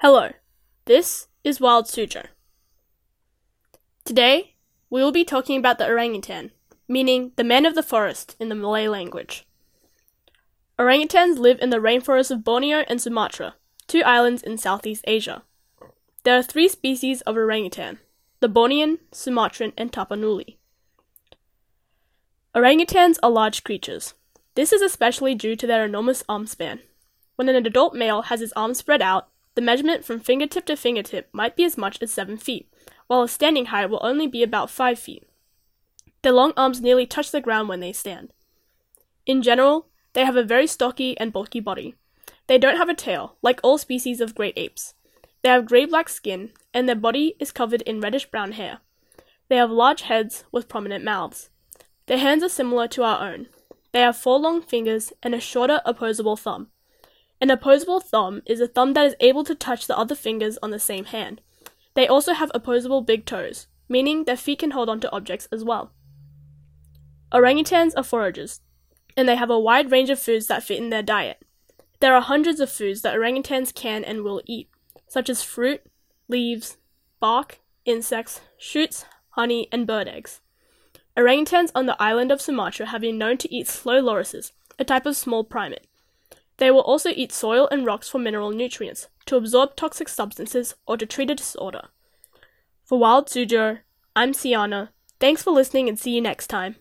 [0.00, 0.30] Hello,
[0.84, 2.26] this is Wild Suzhou.
[4.04, 4.54] Today,
[4.88, 6.52] we will be talking about the orangutan,
[6.86, 9.44] meaning the man of the forest in the Malay language.
[10.78, 13.56] Orangutans live in the rainforests of Borneo and Sumatra,
[13.88, 15.42] two islands in Southeast Asia.
[16.22, 17.98] There are three species of orangutan
[18.38, 20.58] the Bornean, Sumatran, and Tapanuli.
[22.54, 24.14] Orangutans are large creatures.
[24.54, 26.82] This is especially due to their enormous arm span.
[27.34, 31.28] When an adult male has his arms spread out, the measurement from fingertip to fingertip
[31.32, 32.72] might be as much as 7 feet,
[33.06, 35.28] while a standing height will only be about 5 feet.
[36.22, 38.32] Their long arms nearly touch the ground when they stand.
[39.26, 41.94] In general, they have a very stocky and bulky body.
[42.46, 44.94] They don't have a tail, like all species of great apes.
[45.42, 48.78] They have grey black skin, and their body is covered in reddish brown hair.
[49.48, 51.50] They have large heads with prominent mouths.
[52.06, 53.48] Their hands are similar to our own.
[53.92, 56.68] They have four long fingers and a shorter opposable thumb.
[57.40, 60.70] An opposable thumb is a thumb that is able to touch the other fingers on
[60.70, 61.40] the same hand.
[61.94, 65.92] They also have opposable big toes, meaning their feet can hold onto objects as well.
[67.32, 68.60] Orangutans are foragers,
[69.16, 71.42] and they have a wide range of foods that fit in their diet.
[72.00, 74.68] There are hundreds of foods that orangutans can and will eat,
[75.06, 75.82] such as fruit,
[76.28, 76.76] leaves,
[77.20, 80.40] bark, insects, shoots, honey, and bird eggs.
[81.16, 85.06] Orangutans on the island of Sumatra have been known to eat slow lorises, a type
[85.06, 85.86] of small primate.
[86.58, 90.96] They will also eat soil and rocks for mineral nutrients, to absorb toxic substances, or
[90.96, 91.88] to treat a disorder.
[92.84, 93.80] For Wild Suzhou,
[94.14, 94.90] I'm Siana.
[95.20, 96.76] Thanks for listening and see you next time.